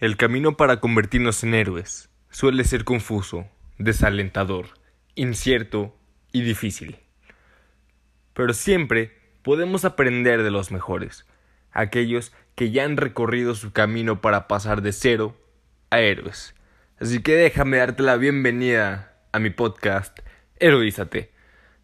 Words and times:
El 0.00 0.16
camino 0.16 0.56
para 0.56 0.80
convertirnos 0.80 1.44
en 1.44 1.52
héroes 1.52 2.08
suele 2.30 2.64
ser 2.64 2.84
confuso, 2.84 3.46
desalentador, 3.76 4.68
incierto 5.14 5.94
y 6.32 6.40
difícil. 6.40 6.96
Pero 8.32 8.54
siempre 8.54 9.12
podemos 9.42 9.84
aprender 9.84 10.42
de 10.42 10.50
los 10.50 10.72
mejores, 10.72 11.26
aquellos 11.70 12.32
que 12.54 12.70
ya 12.70 12.84
han 12.84 12.96
recorrido 12.96 13.54
su 13.54 13.72
camino 13.72 14.22
para 14.22 14.48
pasar 14.48 14.80
de 14.80 14.94
cero 14.94 15.36
a 15.90 16.00
héroes. 16.00 16.54
Así 16.98 17.20
que 17.20 17.36
déjame 17.36 17.76
darte 17.76 18.02
la 18.02 18.16
bienvenida 18.16 19.18
a 19.32 19.38
mi 19.38 19.50
podcast 19.50 20.20
Heroízate, 20.56 21.30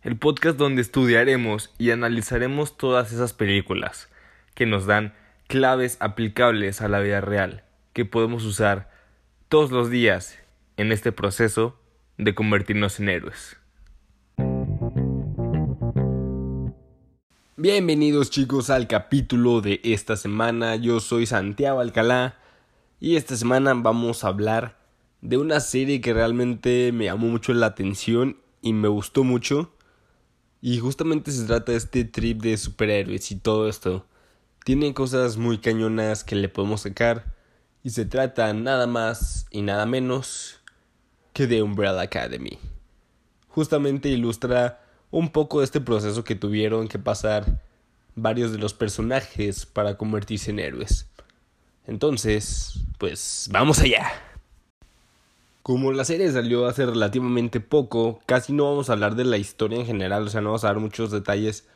el 0.00 0.16
podcast 0.16 0.56
donde 0.56 0.80
estudiaremos 0.80 1.74
y 1.76 1.90
analizaremos 1.90 2.78
todas 2.78 3.12
esas 3.12 3.34
películas 3.34 4.08
que 4.54 4.64
nos 4.64 4.86
dan 4.86 5.12
claves 5.48 5.98
aplicables 6.00 6.80
a 6.80 6.88
la 6.88 7.00
vida 7.00 7.20
real 7.20 7.65
que 7.96 8.04
podemos 8.04 8.44
usar 8.44 8.90
todos 9.48 9.70
los 9.70 9.88
días 9.88 10.38
en 10.76 10.92
este 10.92 11.12
proceso 11.12 11.80
de 12.18 12.34
convertirnos 12.34 13.00
en 13.00 13.08
héroes. 13.08 13.56
Bienvenidos 17.56 18.28
chicos 18.28 18.68
al 18.68 18.86
capítulo 18.86 19.62
de 19.62 19.80
esta 19.82 20.18
semana, 20.18 20.76
yo 20.76 21.00
soy 21.00 21.24
Santiago 21.24 21.80
Alcalá 21.80 22.36
y 23.00 23.16
esta 23.16 23.34
semana 23.34 23.72
vamos 23.72 24.24
a 24.24 24.28
hablar 24.28 24.76
de 25.22 25.38
una 25.38 25.60
serie 25.60 26.02
que 26.02 26.12
realmente 26.12 26.92
me 26.92 27.06
llamó 27.06 27.28
mucho 27.28 27.54
la 27.54 27.64
atención 27.64 28.36
y 28.60 28.74
me 28.74 28.88
gustó 28.88 29.24
mucho 29.24 29.72
y 30.60 30.80
justamente 30.80 31.32
se 31.32 31.46
trata 31.46 31.72
de 31.72 31.78
este 31.78 32.04
trip 32.04 32.42
de 32.42 32.58
superhéroes 32.58 33.30
y 33.30 33.36
todo 33.36 33.70
esto. 33.70 34.04
Tiene 34.66 34.92
cosas 34.92 35.38
muy 35.38 35.56
cañonas 35.56 36.24
que 36.24 36.36
le 36.36 36.50
podemos 36.50 36.82
sacar 36.82 37.35
y 37.86 37.90
se 37.90 38.04
trata 38.04 38.52
nada 38.52 38.88
más 38.88 39.46
y 39.48 39.62
nada 39.62 39.86
menos 39.86 40.58
que 41.32 41.46
de 41.46 41.62
Umbrella 41.62 42.00
Academy. 42.00 42.58
Justamente 43.46 44.08
ilustra 44.08 44.80
un 45.12 45.30
poco 45.30 45.62
este 45.62 45.80
proceso 45.80 46.24
que 46.24 46.34
tuvieron 46.34 46.88
que 46.88 46.98
pasar 46.98 47.62
varios 48.16 48.50
de 48.50 48.58
los 48.58 48.74
personajes 48.74 49.66
para 49.66 49.96
convertirse 49.96 50.50
en 50.50 50.58
héroes. 50.58 51.06
Entonces, 51.86 52.80
pues 52.98 53.48
vamos 53.52 53.78
allá. 53.78 54.10
Como 55.62 55.92
la 55.92 56.04
serie 56.04 56.32
salió 56.32 56.66
hace 56.66 56.86
relativamente 56.86 57.60
poco, 57.60 58.18
casi 58.26 58.52
no 58.52 58.64
vamos 58.64 58.90
a 58.90 58.94
hablar 58.94 59.14
de 59.14 59.26
la 59.26 59.38
historia 59.38 59.78
en 59.78 59.86
general, 59.86 60.26
o 60.26 60.28
sea, 60.28 60.40
no 60.40 60.48
vamos 60.48 60.64
a 60.64 60.68
dar 60.72 60.80
muchos 60.80 61.12
detalles 61.12 61.68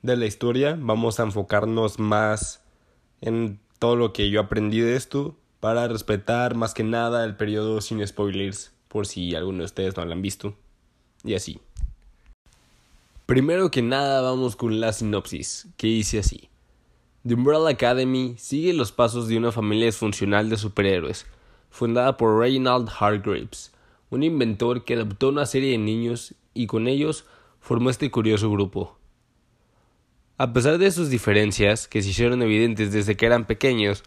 de 0.00 0.16
la 0.16 0.24
historia, 0.24 0.74
vamos 0.80 1.20
a 1.20 1.24
enfocarnos 1.24 1.98
más 1.98 2.62
en 3.20 3.60
todo 3.84 3.96
lo 3.96 4.14
que 4.14 4.30
yo 4.30 4.40
aprendí 4.40 4.80
de 4.80 4.96
esto 4.96 5.36
para 5.60 5.86
respetar 5.88 6.54
más 6.54 6.72
que 6.72 6.82
nada 6.82 7.22
el 7.22 7.36
periodo 7.36 7.82
sin 7.82 8.06
spoilers 8.06 8.72
por 8.88 9.06
si 9.06 9.34
alguno 9.34 9.58
de 9.58 9.64
ustedes 9.66 9.94
no 9.94 10.06
lo 10.06 10.12
han 10.12 10.22
visto 10.22 10.56
y 11.22 11.34
así. 11.34 11.60
Primero 13.26 13.70
que 13.70 13.82
nada 13.82 14.22
vamos 14.22 14.56
con 14.56 14.80
la 14.80 14.94
sinopsis, 14.94 15.68
que 15.76 15.88
dice 15.88 16.20
así. 16.20 16.48
The 17.28 17.34
Umbrella 17.34 17.68
Academy 17.68 18.36
sigue 18.38 18.72
los 18.72 18.90
pasos 18.90 19.28
de 19.28 19.36
una 19.36 19.52
familia 19.52 19.84
disfuncional 19.84 20.48
de 20.48 20.56
superhéroes, 20.56 21.26
fundada 21.68 22.16
por 22.16 22.38
Reginald 22.40 22.88
Hargreaves, 22.88 23.70
un 24.08 24.22
inventor 24.22 24.86
que 24.86 24.94
adoptó 24.94 25.28
una 25.28 25.44
serie 25.44 25.72
de 25.72 25.78
niños 25.78 26.34
y 26.54 26.68
con 26.68 26.88
ellos 26.88 27.26
formó 27.60 27.90
este 27.90 28.10
curioso 28.10 28.50
grupo. 28.50 28.96
A 30.44 30.52
pesar 30.52 30.76
de 30.76 30.90
sus 30.90 31.08
diferencias, 31.08 31.88
que 31.88 32.02
se 32.02 32.10
hicieron 32.10 32.42
evidentes 32.42 32.92
desde 32.92 33.16
que 33.16 33.24
eran 33.24 33.46
pequeños, 33.46 34.04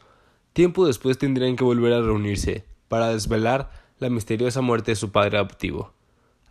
tiempo 0.53 0.85
después 0.85 1.17
tendrían 1.17 1.55
que 1.55 1.63
volver 1.63 1.93
a 1.93 2.01
reunirse 2.03 2.63
para 2.89 3.09
desvelar 3.09 3.71
la 3.97 4.11
misteriosa 4.11 4.61
muerte 4.61 4.91
de 4.91 4.97
su 4.97 5.11
padre 5.11 5.37
adoptivo, 5.37 5.93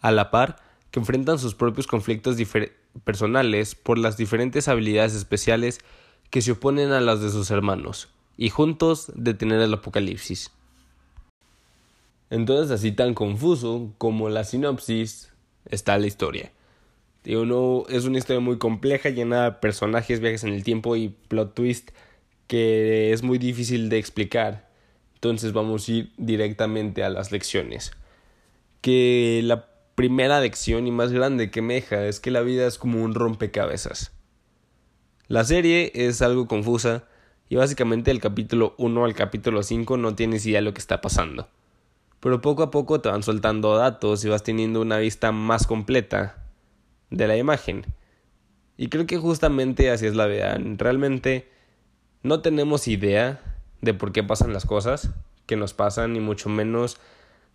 a 0.00 0.10
la 0.10 0.32
par 0.32 0.56
que 0.90 0.98
enfrentan 0.98 1.38
sus 1.38 1.54
propios 1.54 1.86
conflictos 1.86 2.36
personales 3.04 3.76
por 3.76 3.96
las 3.96 4.16
diferentes 4.16 4.66
habilidades 4.66 5.14
especiales 5.14 5.78
que 6.30 6.42
se 6.42 6.50
oponen 6.50 6.90
a 6.90 7.00
las 7.00 7.20
de 7.20 7.30
sus 7.30 7.52
hermanos, 7.52 8.08
y 8.36 8.50
juntos 8.50 9.12
detener 9.14 9.60
el 9.60 9.72
apocalipsis. 9.72 10.50
Entonces, 12.28 12.72
así 12.72 12.90
tan 12.90 13.14
confuso 13.14 13.92
como 13.98 14.30
la 14.30 14.42
sinopsis, 14.42 15.32
está 15.70 15.96
la 15.96 16.08
historia. 16.08 16.50
Es 17.26 18.04
una 18.04 18.18
historia 18.18 18.38
muy 18.38 18.56
compleja, 18.56 19.10
llena 19.10 19.44
de 19.44 19.52
personajes, 19.52 20.20
viajes 20.20 20.44
en 20.44 20.52
el 20.52 20.62
tiempo 20.62 20.94
y 20.94 21.08
plot 21.08 21.54
twist 21.54 21.90
que 22.46 23.12
es 23.12 23.24
muy 23.24 23.38
difícil 23.38 23.88
de 23.88 23.98
explicar. 23.98 24.68
Entonces 25.14 25.52
vamos 25.52 25.88
a 25.88 25.92
ir 25.92 26.12
directamente 26.18 27.02
a 27.02 27.10
las 27.10 27.32
lecciones. 27.32 27.90
Que 28.80 29.40
la 29.42 29.66
primera 29.96 30.40
lección 30.40 30.86
y 30.86 30.92
más 30.92 31.10
grande 31.10 31.50
que 31.50 31.62
me 31.62 31.74
deja 31.74 32.06
es 32.06 32.20
que 32.20 32.30
la 32.30 32.42
vida 32.42 32.64
es 32.64 32.78
como 32.78 33.02
un 33.02 33.14
rompecabezas. 33.14 34.12
La 35.26 35.42
serie 35.42 35.90
es 35.96 36.22
algo 36.22 36.46
confusa 36.46 37.08
y 37.48 37.56
básicamente 37.56 38.12
el 38.12 38.20
capítulo 38.20 38.76
1 38.78 39.04
al 39.04 39.14
capítulo 39.14 39.64
5 39.64 39.96
no 39.96 40.14
tienes 40.14 40.46
idea 40.46 40.58
de 40.58 40.66
lo 40.66 40.74
que 40.74 40.80
está 40.80 41.00
pasando. 41.00 41.48
Pero 42.20 42.40
poco 42.40 42.62
a 42.62 42.70
poco 42.70 43.00
te 43.00 43.08
van 43.08 43.24
soltando 43.24 43.76
datos 43.76 44.24
y 44.24 44.28
vas 44.28 44.44
teniendo 44.44 44.80
una 44.80 44.98
vista 44.98 45.32
más 45.32 45.66
completa 45.66 46.45
de 47.10 47.26
la 47.26 47.36
imagen. 47.36 47.86
Y 48.76 48.88
creo 48.88 49.06
que 49.06 49.18
justamente 49.18 49.90
así 49.90 50.06
es 50.06 50.14
la 50.14 50.26
vida. 50.26 50.58
Realmente 50.76 51.48
no 52.22 52.40
tenemos 52.40 52.88
idea 52.88 53.40
de 53.80 53.94
por 53.94 54.12
qué 54.12 54.22
pasan 54.22 54.52
las 54.52 54.66
cosas 54.66 55.10
que 55.46 55.56
nos 55.56 55.74
pasan, 55.74 56.12
ni 56.12 56.20
mucho 56.20 56.48
menos 56.48 56.98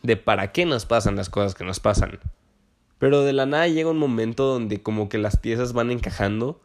de 0.01 0.17
para 0.17 0.51
qué 0.51 0.65
nos 0.65 0.85
pasan 0.85 1.15
las 1.15 1.29
cosas 1.29 1.55
que 1.55 1.63
nos 1.63 1.79
pasan. 1.79 2.19
Pero 2.97 3.23
de 3.23 3.33
la 3.33 3.45
nada 3.45 3.67
llega 3.67 3.89
un 3.89 3.97
momento 3.97 4.45
donde 4.45 4.81
como 4.81 5.09
que 5.09 5.17
las 5.17 5.37
piezas 5.37 5.73
van 5.73 5.91
encajando 5.91 6.61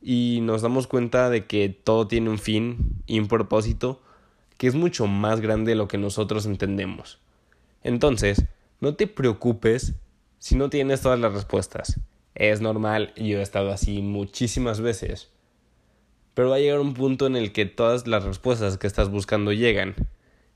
y 0.00 0.40
nos 0.42 0.62
damos 0.62 0.86
cuenta 0.86 1.30
de 1.30 1.46
que 1.46 1.68
todo 1.68 2.06
tiene 2.08 2.30
un 2.30 2.38
fin 2.38 3.02
y 3.06 3.18
un 3.18 3.28
propósito 3.28 4.00
que 4.56 4.66
es 4.66 4.74
mucho 4.74 5.06
más 5.06 5.40
grande 5.40 5.72
de 5.72 5.76
lo 5.76 5.88
que 5.88 5.98
nosotros 5.98 6.46
entendemos. 6.46 7.18
Entonces, 7.82 8.44
no 8.80 8.94
te 8.94 9.06
preocupes 9.06 9.94
si 10.38 10.56
no 10.56 10.70
tienes 10.70 11.00
todas 11.00 11.18
las 11.18 11.32
respuestas. 11.32 11.98
Es 12.34 12.60
normal, 12.60 13.12
yo 13.16 13.38
he 13.38 13.42
estado 13.42 13.70
así 13.70 14.02
muchísimas 14.02 14.80
veces. 14.80 15.30
Pero 16.34 16.50
va 16.50 16.56
a 16.56 16.58
llegar 16.58 16.80
un 16.80 16.94
punto 16.94 17.26
en 17.26 17.36
el 17.36 17.52
que 17.52 17.64
todas 17.64 18.06
las 18.06 18.24
respuestas 18.24 18.76
que 18.76 18.88
estás 18.88 19.08
buscando 19.08 19.52
llegan. 19.52 19.94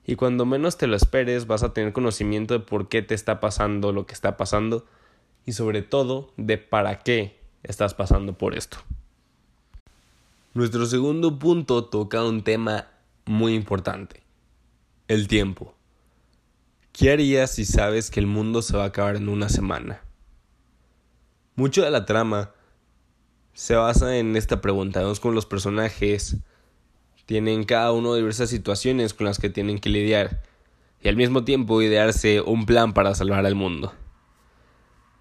Y 0.05 0.16
cuando 0.16 0.44
menos 0.44 0.77
te 0.77 0.87
lo 0.87 0.97
esperes 0.97 1.47
vas 1.47 1.62
a 1.62 1.72
tener 1.72 1.93
conocimiento 1.93 2.55
de 2.55 2.61
por 2.61 2.89
qué 2.89 3.03
te 3.03 3.15
está 3.15 3.41
pasando 3.41 3.93
lo 3.93 4.06
que 4.06 4.15
está 4.15 4.37
pasando 4.37 4.87
y 5.44 5.53
sobre 5.53 5.83
todo 5.83 6.33
de 6.37 6.59
para 6.59 7.00
qué 7.00 7.39
estás 7.62 7.95
pasando 7.95 8.37
por 8.37 8.56
esto. 8.56 8.78
Nuestro 10.55 10.87
segundo 10.87 11.39
punto 11.39 11.84
toca 11.84 12.25
un 12.25 12.43
tema 12.43 12.89
muy 13.27 13.55
importante. 13.55 14.22
El 15.06 15.28
tiempo. 15.28 15.75
¿Qué 16.93 17.12
harías 17.12 17.53
si 17.53 17.65
sabes 17.65 18.10
que 18.10 18.19
el 18.19 18.27
mundo 18.27 18.62
se 18.62 18.77
va 18.77 18.84
a 18.84 18.87
acabar 18.89 19.15
en 19.15 19.28
una 19.28 19.49
semana? 19.49 20.03
Mucho 21.58 21.82
de 21.82 21.91
la 21.91 22.04
trama 22.04 22.52
se 23.52 23.74
basa 23.74 24.16
en 24.16 24.36
esta 24.36 24.60
pregunta. 24.60 25.00
Vemos 25.00 25.19
con 25.19 25.34
los 25.34 25.44
personajes 25.44 26.36
tienen 27.26 27.64
cada 27.64 27.91
uno 27.91 28.14
diversas 28.14 28.48
situaciones 28.48 29.12
con 29.12 29.26
las 29.26 29.41
que 29.41 29.50
tienen 29.50 29.80
que 29.80 29.88
lidiar 29.88 30.41
y 31.02 31.08
al 31.08 31.16
mismo 31.16 31.42
tiempo 31.42 31.82
idearse 31.82 32.42
un 32.42 32.64
plan 32.64 32.94
para 32.94 33.12
salvar 33.16 33.44
al 33.44 33.56
mundo. 33.56 33.92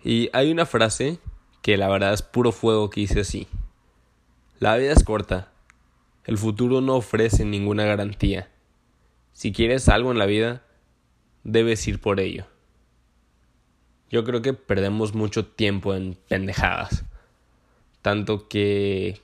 Y 0.03 0.29
hay 0.31 0.51
una 0.51 0.67
frase 0.67 1.17
que 1.63 1.75
la 1.75 1.89
verdad 1.89 2.13
es 2.13 2.21
puro 2.21 2.51
fuego 2.51 2.91
que 2.91 3.01
dice 3.01 3.21
así. 3.21 3.47
La 4.59 4.77
vida 4.77 4.91
es 4.91 5.03
corta. 5.03 5.51
El 6.23 6.37
futuro 6.37 6.81
no 6.81 6.97
ofrece 6.97 7.45
ninguna 7.45 7.85
garantía. 7.85 8.47
Si 9.33 9.51
quieres 9.51 9.89
algo 9.89 10.11
en 10.11 10.19
la 10.19 10.27
vida, 10.27 10.61
debes 11.43 11.87
ir 11.87 11.99
por 11.99 12.19
ello. 12.19 12.45
Yo 14.09 14.23
creo 14.23 14.41
que 14.41 14.53
perdemos 14.53 15.13
mucho 15.13 15.45
tiempo 15.45 15.93
en 15.93 16.17
pendejadas. 16.27 17.03
Tanto 18.01 18.47
que 18.47 19.19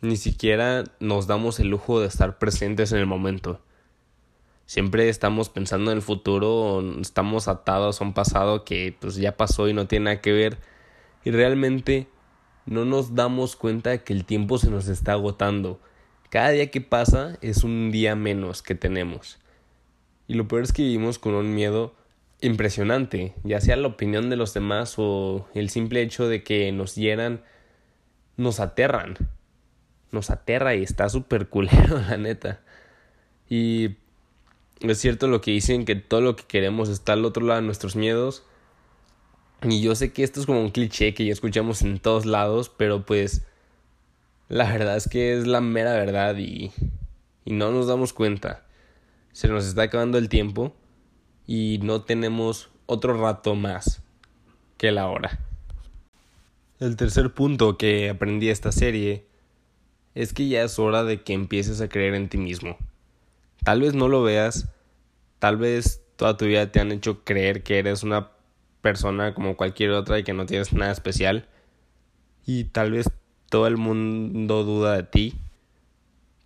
ni 0.00 0.16
siquiera 0.16 0.84
nos 0.98 1.26
damos 1.26 1.60
el 1.60 1.68
lujo 1.68 2.00
de 2.00 2.08
estar 2.08 2.38
presentes 2.38 2.92
en 2.92 2.98
el 2.98 3.06
momento. 3.06 3.60
Siempre 4.66 5.08
estamos 5.08 5.48
pensando 5.48 5.90
en 5.92 5.98
el 5.98 6.02
futuro, 6.02 6.82
estamos 7.00 7.48
atados 7.48 8.00
a 8.00 8.04
un 8.04 8.12
pasado 8.12 8.64
que 8.64 8.94
pues 8.98 9.14
ya 9.16 9.36
pasó 9.36 9.68
y 9.68 9.72
no 9.72 9.86
tiene 9.86 10.06
nada 10.06 10.20
que 10.20 10.32
ver. 10.32 10.58
Y 11.24 11.30
realmente 11.30 12.08
no 12.66 12.84
nos 12.84 13.14
damos 13.14 13.56
cuenta 13.56 13.90
de 13.90 14.02
que 14.02 14.12
el 14.12 14.24
tiempo 14.24 14.58
se 14.58 14.68
nos 14.68 14.88
está 14.88 15.12
agotando. 15.12 15.80
Cada 16.28 16.50
día 16.50 16.70
que 16.70 16.80
pasa 16.80 17.38
es 17.40 17.64
un 17.64 17.90
día 17.90 18.14
menos 18.14 18.62
que 18.62 18.74
tenemos. 18.74 19.38
Y 20.26 20.34
lo 20.34 20.46
peor 20.46 20.64
es 20.64 20.72
que 20.72 20.82
vivimos 20.82 21.18
con 21.18 21.34
un 21.34 21.54
miedo 21.54 21.94
impresionante, 22.40 23.34
ya 23.42 23.60
sea 23.60 23.76
la 23.76 23.88
opinión 23.88 24.30
de 24.30 24.36
los 24.36 24.54
demás 24.54 24.94
o 24.98 25.48
el 25.54 25.70
simple 25.70 26.02
hecho 26.02 26.28
de 26.28 26.42
que 26.42 26.70
nos 26.72 26.94
hieran, 26.94 27.42
nos 28.36 28.60
aterran. 28.60 29.16
Nos 30.10 30.30
aterra 30.30 30.74
y 30.74 30.82
está 30.82 31.08
súper 31.08 31.48
culero, 31.48 32.00
la 32.08 32.16
neta. 32.16 32.60
Y 33.48 33.96
es 34.80 34.98
cierto 34.98 35.26
lo 35.26 35.40
que 35.40 35.50
dicen 35.50 35.84
que 35.84 35.96
todo 35.96 36.20
lo 36.20 36.36
que 36.36 36.44
queremos 36.44 36.88
está 36.88 37.14
al 37.14 37.24
otro 37.24 37.44
lado 37.44 37.60
de 37.60 37.66
nuestros 37.66 37.96
miedos. 37.96 38.44
Y 39.62 39.82
yo 39.82 39.94
sé 39.96 40.12
que 40.12 40.22
esto 40.22 40.38
es 40.40 40.46
como 40.46 40.60
un 40.60 40.70
cliché 40.70 41.14
que 41.14 41.24
ya 41.24 41.32
escuchamos 41.32 41.82
en 41.82 41.98
todos 41.98 42.26
lados, 42.26 42.68
pero 42.68 43.04
pues 43.04 43.44
la 44.48 44.70
verdad 44.70 44.96
es 44.96 45.08
que 45.08 45.36
es 45.36 45.46
la 45.48 45.60
mera 45.60 45.92
verdad 45.94 46.36
y, 46.36 46.70
y 47.44 47.52
no 47.52 47.72
nos 47.72 47.88
damos 47.88 48.12
cuenta. 48.12 48.64
Se 49.32 49.48
nos 49.48 49.66
está 49.66 49.82
acabando 49.82 50.16
el 50.16 50.28
tiempo 50.28 50.74
y 51.48 51.80
no 51.82 52.02
tenemos 52.02 52.68
otro 52.84 53.18
rato 53.18 53.54
más 53.54 54.02
que 54.76 54.92
la 54.92 55.08
hora. 55.08 55.40
El 56.78 56.94
tercer 56.96 57.32
punto 57.32 57.78
que 57.78 58.10
aprendí 58.10 58.50
esta 58.50 58.70
serie 58.70 59.24
es 60.14 60.34
que 60.34 60.46
ya 60.46 60.62
es 60.62 60.78
hora 60.78 61.04
de 61.04 61.22
que 61.22 61.32
empieces 61.32 61.80
a 61.80 61.88
creer 61.88 62.14
en 62.14 62.28
ti 62.28 62.36
mismo. 62.36 62.76
Tal 63.64 63.80
vez 63.80 63.94
no 63.94 64.08
lo 64.08 64.22
veas, 64.22 64.68
tal 65.38 65.56
vez 65.56 66.02
toda 66.16 66.36
tu 66.36 66.44
vida 66.44 66.70
te 66.70 66.80
han 66.80 66.92
hecho 66.92 67.24
creer 67.24 67.62
que 67.62 67.78
eres 67.78 68.02
una 68.02 68.30
persona 68.82 69.32
como 69.32 69.56
cualquier 69.56 69.92
otra 69.92 70.18
y 70.18 70.24
que 70.24 70.34
no 70.34 70.44
tienes 70.44 70.74
nada 70.74 70.92
especial. 70.92 71.48
Y 72.44 72.64
tal 72.64 72.92
vez 72.92 73.10
todo 73.48 73.66
el 73.66 73.78
mundo 73.78 74.64
duda 74.64 74.96
de 74.96 75.02
ti, 75.02 75.34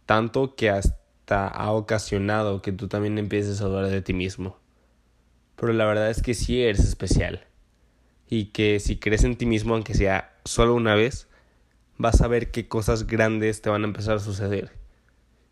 tanto 0.06 0.54
que 0.54 0.70
hasta 0.70 1.48
ha 1.48 1.72
ocasionado 1.72 2.62
que 2.62 2.70
tú 2.70 2.86
también 2.86 3.18
empieces 3.18 3.60
a 3.60 3.64
dudar 3.64 3.88
de 3.88 4.00
ti 4.00 4.12
mismo. 4.12 4.61
Pero 5.62 5.74
la 5.74 5.84
verdad 5.84 6.10
es 6.10 6.22
que 6.22 6.34
sí 6.34 6.60
eres 6.60 6.80
especial. 6.80 7.46
Y 8.28 8.46
que 8.46 8.80
si 8.80 8.98
crees 8.98 9.22
en 9.22 9.36
ti 9.36 9.46
mismo, 9.46 9.74
aunque 9.74 9.94
sea 9.94 10.36
solo 10.44 10.74
una 10.74 10.96
vez, 10.96 11.28
vas 11.98 12.20
a 12.20 12.26
ver 12.26 12.50
qué 12.50 12.66
cosas 12.66 13.06
grandes 13.06 13.62
te 13.62 13.70
van 13.70 13.84
a 13.84 13.86
empezar 13.86 14.16
a 14.16 14.18
suceder. 14.18 14.72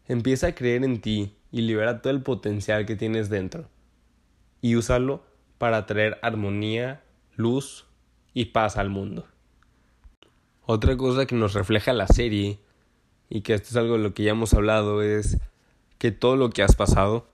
Empieza 0.08 0.48
a 0.48 0.54
creer 0.56 0.82
en 0.82 1.00
ti 1.00 1.36
y 1.52 1.60
libera 1.60 2.02
todo 2.02 2.12
el 2.12 2.22
potencial 2.22 2.86
que 2.86 2.96
tienes 2.96 3.30
dentro. 3.30 3.68
Y 4.60 4.74
úsalo 4.74 5.22
para 5.58 5.86
traer 5.86 6.18
armonía, 6.22 7.04
luz 7.36 7.86
y 8.34 8.46
paz 8.46 8.78
al 8.78 8.90
mundo. 8.90 9.28
Otra 10.66 10.96
cosa 10.96 11.26
que 11.26 11.36
nos 11.36 11.54
refleja 11.54 11.92
la 11.92 12.08
serie, 12.08 12.58
y 13.28 13.42
que 13.42 13.54
esto 13.54 13.68
es 13.68 13.76
algo 13.76 13.96
de 13.96 14.02
lo 14.02 14.12
que 14.12 14.24
ya 14.24 14.32
hemos 14.32 14.54
hablado, 14.54 15.02
es 15.02 15.38
que 15.98 16.10
todo 16.10 16.34
lo 16.34 16.50
que 16.50 16.64
has 16.64 16.74
pasado, 16.74 17.28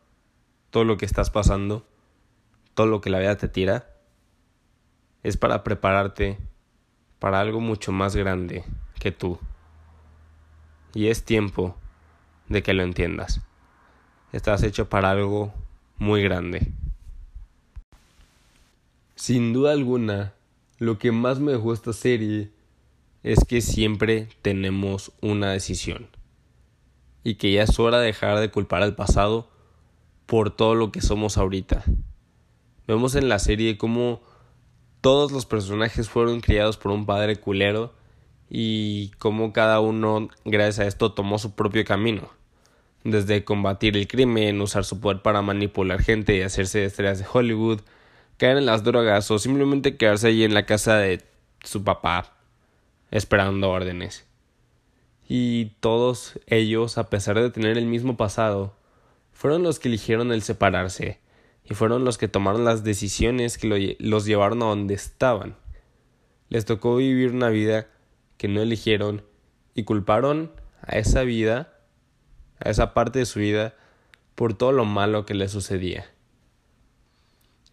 todo 0.69 0.85
lo 0.85 0.99
que 0.99 1.07
estás 1.07 1.31
pasando, 1.31 1.87
todo 2.77 2.87
lo 2.87 3.01
que 3.01 3.09
la 3.09 3.19
vida 3.19 3.39
te 3.39 3.49
tira, 3.49 3.89
es 5.23 5.39
para 5.39 5.65
prepararte 5.65 6.39
para 7.19 7.41
algo 7.41 7.59
mucho 7.59 7.91
más 7.91 8.15
grande 8.15 8.65
que 9.01 9.11
tú. 9.11 9.39
Y 10.93 11.09
es 11.09 11.25
tiempo 11.25 11.75
de 12.49 12.63
que 12.63 12.75
lo 12.75 12.83
entiendas. 12.83 13.41
Estás 14.31 14.63
hecho 14.63 14.91
para 14.91 15.11
algo 15.11 15.55
muy 15.97 16.23
grande. 16.23 16.71
Sin 19.15 19.55
duda 19.55 19.73
alguna, 19.73 20.35
lo 20.79 20.99
que 20.99 21.13
más 21.13 21.41
me 21.41 21.53
dejó 21.53 21.73
esta 21.73 21.95
serie 21.95 22.51
es 23.23 23.39
que 23.49 23.63
siempre 23.63 24.29
tenemos 24.43 25.13
una 25.23 25.51
decisión. 25.51 26.09
Y 27.25 27.37
que 27.37 27.53
ya 27.53 27.63
es 27.63 27.81
hora 27.81 28.01
de 28.01 28.07
dejar 28.07 28.39
de 28.39 28.51
culpar 28.51 28.83
al 28.83 28.95
pasado 28.95 29.49
por 30.27 30.51
todo 30.51 30.75
lo 30.75 30.93
que 30.93 31.01
somos 31.01 31.39
ahorita. 31.39 31.83
Vemos 32.87 33.17
en 33.17 33.29
la 33.29 33.39
serie 33.39 33.77
cómo 33.77 34.21
todos 35.01 35.33
los 35.33 35.45
personajes 35.45 36.09
fueron 36.09 36.41
criados 36.41 36.77
por 36.77 36.93
un 36.93 37.05
padre 37.05 37.37
culero 37.37 37.93
y 38.49 39.11
cómo 39.19 39.53
cada 39.53 39.81
uno, 39.81 40.29
gracias 40.45 40.79
a 40.79 40.87
esto, 40.87 41.13
tomó 41.13 41.39
su 41.39 41.55
propio 41.55 41.85
camino. 41.85 42.29
Desde 43.03 43.45
combatir 43.45 43.97
el 43.97 44.07
crimen, 44.07 44.61
usar 44.61 44.85
su 44.85 45.01
poder 45.01 45.23
para 45.23 45.43
manipular 45.43 46.03
gente 46.03 46.37
y 46.37 46.43
hacerse 46.43 46.85
estrellas 46.85 47.19
de 47.19 47.27
Hollywood, 47.33 47.81
caer 48.37 48.57
en 48.57 48.67
las 48.67 48.85
drogas 48.85 49.31
o 49.31 49.39
simplemente 49.39 49.97
quedarse 49.97 50.29
allí 50.29 50.45
en 50.45 50.55
la 50.55 50.67
casa 50.67 50.97
de 50.97 51.25
su 51.65 51.83
papá 51.83 52.37
esperando 53.11 53.71
órdenes. 53.71 54.27
Y 55.29 55.73
todos 55.81 56.39
ellos, 56.47 56.99
a 56.99 57.11
pesar 57.11 57.41
de 57.41 57.51
tener 57.51 57.79
el 57.79 57.87
mismo 57.87 58.17
pasado, 58.17 58.75
fueron 59.33 59.65
los 59.65 59.79
que 59.79 59.89
eligieron 59.89 60.31
el 60.33 60.43
separarse 60.43 61.19
y 61.69 61.75
fueron 61.75 62.05
los 62.05 62.19
que 62.19 62.29
tomaron 62.29 62.65
las 62.65 62.85
decisiones 62.85 63.59
que 63.59 63.97
los 63.99 64.25
llevaron 64.25 64.63
a 64.63 64.67
donde 64.67 64.95
estaban. 64.95 65.57
Les 66.49 66.65
tocó 66.65 66.97
vivir 66.97 67.33
una 67.33 67.49
vida 67.49 67.89
que 68.39 68.49
no 68.49 68.63
eligieron 68.63 69.25
y 69.75 69.85
culparon 69.85 70.53
a 70.83 70.99
esa 70.99 71.23
vida, 71.23 71.81
a 72.61 72.71
esa 72.71 72.95
parte 72.95 73.19
de 73.19 73.27
su 73.27 73.41
vida, 73.41 73.75
por 74.35 74.55
todo 74.55 74.73
lo 74.73 74.85
malo 74.85 75.27
que 75.27 75.35
les 75.35 75.51
sucedía. 75.51 76.07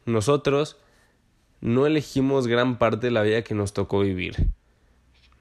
Nosotros 0.06 0.78
no 1.62 1.86
elegimos 1.86 2.48
gran 2.48 2.78
parte 2.78 3.08
de 3.08 3.12
la 3.12 3.22
vida 3.22 3.44
que 3.44 3.54
nos 3.54 3.74
tocó 3.74 4.00
vivir. 4.00 4.48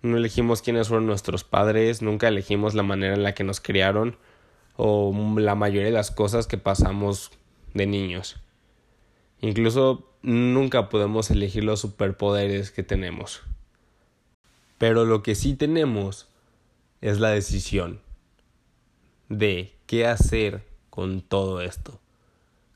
No 0.03 0.17
elegimos 0.17 0.63
quiénes 0.63 0.89
fueron 0.89 1.07
nuestros 1.07 1.43
padres, 1.45 2.03
nunca 2.03 2.29
elegimos 2.29 2.75
la 2.75 2.83
manera 2.83 3.15
en 3.15 3.23
la 3.23 3.35
que 3.35 3.45
nos 3.45 3.61
criaron 3.61 4.17
o 4.77 5.13
la 5.39 5.55
mayoría 5.55 5.87
de 5.87 5.93
las 5.93 6.11
cosas 6.11 6.47
que 6.47 6.59
pasamos 6.59 7.31
de 7.75 7.87
niños. 7.87 8.37
Incluso 9.41 10.11
nunca 10.23 10.89
podemos 10.89 11.31
elegir 11.31 11.65
los 11.65 11.81
superpoderes 11.81 12.71
que 12.71 12.83
tenemos. 12.83 13.43
Pero 14.79 15.05
lo 15.05 15.23
que 15.23 15.35
sí 15.35 15.55
tenemos 15.55 16.29
es 17.01 17.21
la 17.21 17.31
decisión 17.31 18.01
de 19.29 19.75
qué 19.87 20.07
hacer 20.07 20.67
con 20.91 21.23
todo 21.23 21.61
esto. 21.61 22.01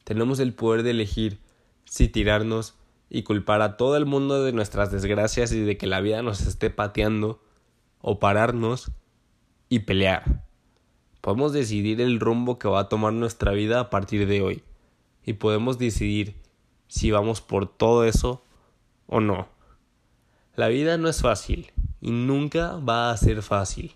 Tenemos 0.05 0.39
el 0.41 0.55
poder 0.55 0.83
de 0.83 0.91
elegir 0.91 1.39
si 1.85 2.09
tirarnos 2.09 2.75
y 3.09 3.23
culpar 3.23 3.63
a 3.63 3.77
todo 3.77 3.97
el 3.97 4.07
mundo 4.07 4.43
de 4.43 4.53
nuestras 4.53 4.91
desgracias 4.91 5.53
y 5.53 5.61
de 5.61 5.77
que 5.77 5.87
la 5.87 6.01
vida 6.01 6.23
nos 6.23 6.41
esté 6.47 6.71
pateando, 6.71 7.41
o 8.01 8.21
pararnos 8.21 8.93
y 9.69 9.81
pelear. 9.81 10.45
Podemos 11.21 11.53
decidir 11.53 12.01
el 12.01 12.21
rumbo 12.21 12.59
que 12.59 12.69
va 12.69 12.81
a 12.81 12.89
tomar 12.89 13.13
nuestra 13.13 13.53
vida 13.53 13.81
a 13.81 13.91
partir 13.91 14.29
de 14.29 14.43
hoy, 14.43 14.63
y 15.27 15.35
podemos 15.35 15.77
decidir 15.77 16.35
si 16.89 17.11
vamos 17.11 17.43
por 17.43 17.69
todo 17.69 18.05
eso 18.05 18.43
o 19.07 19.21
no. 19.21 19.49
La 20.55 20.69
vida 20.69 20.97
no 20.97 21.09
es 21.09 21.21
fácil 21.21 21.73
y 22.01 22.13
nunca 22.13 22.77
va 22.77 23.11
a 23.11 23.17
ser 23.19 23.43
fácil, 23.43 23.93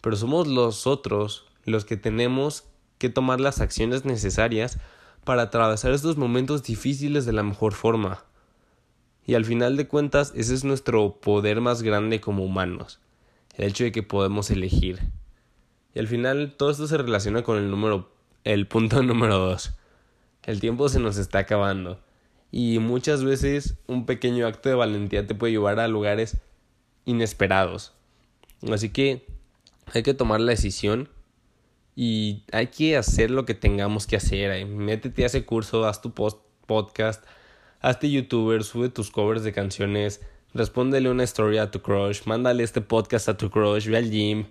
pero 0.00 0.16
somos 0.16 0.48
los 0.48 0.88
otros 0.88 1.46
los 1.64 1.84
que 1.84 1.96
tenemos 1.96 2.64
que 2.98 3.08
tomar 3.08 3.40
las 3.40 3.60
acciones 3.60 4.04
necesarias 4.04 4.78
para 5.24 5.42
atravesar 5.42 5.92
estos 5.92 6.16
momentos 6.16 6.64
difíciles 6.64 7.24
de 7.24 7.32
la 7.32 7.44
mejor 7.44 7.74
forma. 7.74 8.24
Y 9.24 9.34
al 9.34 9.44
final 9.44 9.76
de 9.76 9.86
cuentas, 9.86 10.32
ese 10.34 10.54
es 10.54 10.64
nuestro 10.64 11.20
poder 11.20 11.60
más 11.60 11.82
grande 11.82 12.20
como 12.20 12.44
humanos, 12.44 12.98
el 13.54 13.68
hecho 13.68 13.84
de 13.84 13.92
que 13.92 14.02
podemos 14.02 14.50
elegir. 14.50 15.00
Y 15.94 16.00
al 16.00 16.08
final 16.08 16.54
todo 16.56 16.70
esto 16.70 16.88
se 16.88 16.98
relaciona 16.98 17.44
con 17.44 17.58
el 17.58 17.70
número 17.70 18.10
el 18.44 18.66
punto 18.66 19.02
número 19.04 19.38
dos. 19.38 19.74
El 20.44 20.60
tiempo 20.60 20.88
se 20.88 21.00
nos 21.00 21.18
está 21.18 21.40
acabando. 21.40 22.00
Y 22.50 22.78
muchas 22.80 23.24
veces 23.24 23.76
un 23.86 24.04
pequeño 24.06 24.46
acto 24.46 24.68
de 24.68 24.74
valentía 24.74 25.26
te 25.26 25.34
puede 25.34 25.52
llevar 25.52 25.80
a 25.80 25.88
lugares 25.88 26.38
inesperados. 27.04 27.92
Así 28.70 28.90
que 28.90 29.24
hay 29.92 30.02
que 30.02 30.14
tomar 30.14 30.40
la 30.40 30.52
decisión 30.52 31.08
y 31.94 32.42
hay 32.52 32.68
que 32.68 32.96
hacer 32.96 33.30
lo 33.30 33.44
que 33.44 33.54
tengamos 33.54 34.06
que 34.06 34.16
hacer. 34.16 34.66
Métete 34.66 35.24
a 35.24 35.26
ese 35.26 35.44
curso, 35.44 35.84
haz 35.86 36.00
tu 36.00 36.12
podcast, 36.66 37.24
hazte 37.80 38.10
youtuber, 38.10 38.64
sube 38.64 38.88
tus 38.88 39.10
covers 39.10 39.42
de 39.42 39.52
canciones, 39.52 40.20
respóndele 40.54 41.10
una 41.10 41.24
historia 41.24 41.64
a 41.64 41.70
tu 41.70 41.82
crush, 41.82 42.22
mándale 42.24 42.62
este 42.62 42.80
podcast 42.80 43.28
a 43.28 43.36
tu 43.36 43.50
crush, 43.50 43.88
ve 43.88 43.96
al 43.96 44.10
gym, 44.10 44.46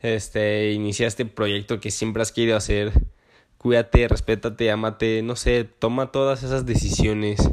este, 0.00 0.72
inicia 0.72 1.06
este 1.06 1.24
proyecto 1.24 1.80
que 1.80 1.90
siempre 1.90 2.22
has 2.22 2.32
querido 2.32 2.56
hacer. 2.56 2.92
Cuídate, 3.62 4.08
respétate, 4.08 4.72
amate, 4.72 5.22
no 5.22 5.36
sé, 5.36 5.62
toma 5.62 6.10
todas 6.10 6.42
esas 6.42 6.66
decisiones 6.66 7.48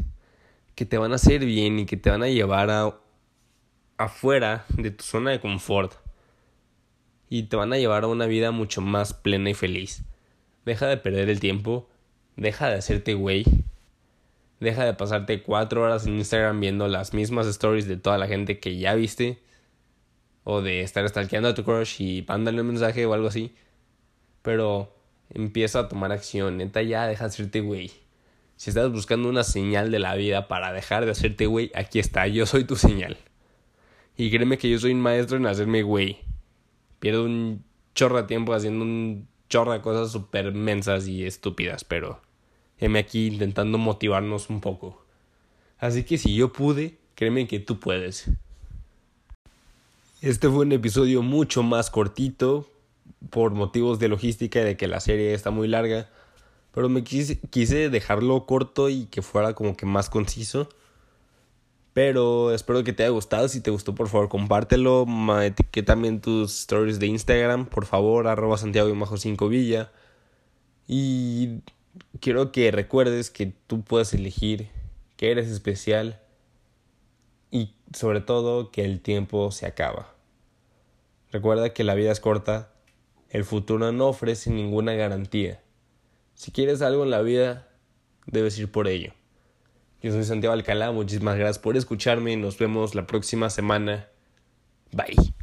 que 0.73 0.83
te 0.83 0.97
van 0.97 1.11
a 1.11 1.15
hacer 1.15 1.45
bien 1.45 1.77
y 1.77 1.85
que 1.85 1.97
te 1.97 2.09
van 2.09 2.23
a 2.23 2.29
llevar 2.29 2.71
a 2.71 2.95
afuera 3.95 4.65
de 4.69 4.89
tu 4.89 5.03
zona 5.03 5.29
de 5.29 5.39
confort 5.39 5.93
y 7.29 7.43
te 7.43 7.57
van 7.57 7.73
a 7.73 7.77
llevar 7.77 8.05
a 8.05 8.07
una 8.07 8.25
vida 8.25 8.49
mucho 8.49 8.81
más 8.81 9.13
plena 9.13 9.51
y 9.51 9.53
feliz. 9.53 10.03
Deja 10.65 10.87
de 10.87 10.97
perder 10.97 11.29
el 11.29 11.39
tiempo, 11.39 11.87
deja 12.37 12.69
de 12.69 12.77
hacerte 12.77 13.13
güey, 13.13 13.45
deja 14.59 14.85
de 14.85 14.95
pasarte 14.95 15.43
cuatro 15.43 15.83
horas 15.83 16.07
en 16.07 16.15
Instagram 16.15 16.59
viendo 16.59 16.87
las 16.87 17.13
mismas 17.13 17.45
stories 17.45 17.87
de 17.87 17.97
toda 17.97 18.17
la 18.17 18.25
gente 18.25 18.59
que 18.59 18.79
ya 18.79 18.95
viste, 18.95 19.43
o 20.43 20.63
de 20.63 20.81
estar 20.81 21.07
stalkeando 21.07 21.49
a 21.49 21.53
tu 21.53 21.63
crush 21.63 22.01
y 22.01 22.25
mándale 22.27 22.61
un 22.61 22.67
mensaje 22.67 23.05
o 23.05 23.13
algo 23.13 23.27
así, 23.27 23.53
pero 24.41 24.98
empieza 25.29 25.79
a 25.79 25.89
tomar 25.89 26.11
acción, 26.11 26.57
neta 26.57 26.81
ya 26.81 27.07
deja 27.07 27.25
de 27.25 27.29
hacerte 27.29 27.61
güey. 27.61 27.91
Si 28.57 28.69
estás 28.69 28.91
buscando 28.91 29.29
una 29.29 29.43
señal 29.43 29.91
de 29.91 29.99
la 29.99 30.15
vida 30.15 30.47
para 30.47 30.73
dejar 30.73 31.05
de 31.05 31.11
hacerte 31.11 31.45
güey, 31.45 31.71
aquí 31.75 31.99
está, 31.99 32.27
yo 32.27 32.45
soy 32.45 32.63
tu 32.63 32.75
señal. 32.75 33.17
Y 34.17 34.29
créeme 34.31 34.57
que 34.57 34.69
yo 34.69 34.79
soy 34.79 34.91
un 34.91 35.01
maestro 35.01 35.37
en 35.37 35.45
hacerme 35.45 35.83
güey 35.83 36.19
pierdo 36.99 37.23
un 37.23 37.63
chorro 37.95 38.17
de 38.17 38.23
tiempo 38.23 38.53
haciendo 38.53 38.83
un 38.83 39.27
chorra 39.49 39.73
de 39.73 39.81
cosas 39.81 40.11
súper 40.11 40.53
mensas 40.53 41.07
y 41.07 41.25
estúpidas, 41.25 41.83
pero 41.83 42.21
heme 42.77 42.99
aquí 42.99 43.27
intentando 43.27 43.77
motivarnos 43.77 44.49
un 44.49 44.61
poco. 44.61 45.03
Así 45.79 46.03
que 46.03 46.17
si 46.17 46.35
yo 46.35 46.53
pude, 46.53 46.97
créeme 47.15 47.47
que 47.47 47.59
tú 47.59 47.79
puedes. 47.79 48.29
Este 50.21 50.49
fue 50.49 50.59
un 50.59 50.73
episodio 50.73 51.21
mucho 51.21 51.63
más 51.63 51.89
cortito 51.89 52.69
por 53.29 53.51
motivos 53.51 53.99
de 53.99 54.07
logística 54.07 54.61
y 54.61 54.63
de 54.63 54.77
que 54.77 54.87
la 54.87 54.99
serie 54.99 55.33
está 55.33 55.51
muy 55.51 55.67
larga, 55.67 56.09
pero 56.73 56.89
me 56.89 57.03
quise, 57.03 57.39
quise 57.49 57.89
dejarlo 57.89 58.45
corto 58.45 58.89
y 58.89 59.05
que 59.05 59.21
fuera 59.21 59.53
como 59.53 59.75
que 59.75 59.85
más 59.85 60.09
conciso. 60.09 60.69
Pero 61.93 62.53
espero 62.53 62.83
que 62.83 62.93
te 62.93 63.03
haya 63.03 63.11
gustado. 63.11 63.47
Si 63.49 63.61
te 63.61 63.71
gustó, 63.71 63.95
por 63.95 64.07
favor, 64.07 64.29
compártelo. 64.29 65.05
Etiqueta 65.41 65.93
también 65.93 66.21
tus 66.21 66.59
stories 66.61 66.99
de 66.99 67.07
Instagram. 67.07 67.65
Por 67.65 67.85
favor, 67.85 68.27
arroba 68.27 68.57
Santiago 68.57 68.89
y 68.89 69.17
5 69.17 69.49
Villa. 69.49 69.91
Y 70.87 71.61
quiero 72.19 72.51
que 72.51 72.71
recuerdes 72.71 73.29
que 73.29 73.53
tú 73.67 73.81
puedes 73.81 74.13
elegir, 74.13 74.69
que 75.17 75.31
eres 75.31 75.49
especial 75.49 76.19
y 77.51 77.73
sobre 77.93 78.21
todo 78.21 78.71
que 78.71 78.85
el 78.85 79.01
tiempo 79.01 79.51
se 79.51 79.65
acaba. 79.65 80.13
Recuerda 81.31 81.73
que 81.73 81.83
la 81.83 81.95
vida 81.95 82.11
es 82.11 82.19
corta, 82.19 82.71
el 83.29 83.43
futuro 83.43 83.91
no 83.91 84.07
ofrece 84.07 84.49
ninguna 84.49 84.93
garantía. 84.93 85.61
Si 86.35 86.51
quieres 86.51 86.81
algo 86.81 87.03
en 87.03 87.11
la 87.11 87.21
vida, 87.21 87.67
debes 88.25 88.57
ir 88.57 88.71
por 88.71 88.87
ello. 88.87 89.13
Yo 90.01 90.11
soy 90.11 90.23
Santiago 90.23 90.53
Alcalá, 90.53 90.91
muchísimas 90.91 91.37
gracias 91.37 91.59
por 91.59 91.75
escucharme 91.75 92.31
y 92.31 92.37
nos 92.37 92.57
vemos 92.57 92.95
la 92.95 93.05
próxima 93.05 93.49
semana. 93.49 94.07
Bye. 94.91 95.33